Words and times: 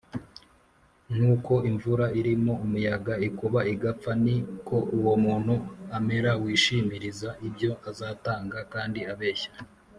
nk’uko 1.13 1.53
imvura 1.69 2.05
irimo 2.19 2.53
umuyaga 2.65 3.13
ikuba 3.27 3.59
igapfa, 3.73 4.11
ni 4.23 4.35
ko 4.67 4.77
uwo 4.97 5.13
muntu 5.25 5.53
amera 5.97 6.31
wishimiriza 6.43 7.29
ibyo 7.47 7.71
azatanga 7.89 8.59
kandi 8.73 8.99
abeshya 9.13 9.51